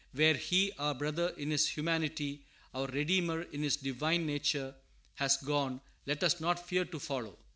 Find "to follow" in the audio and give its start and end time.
6.85-7.37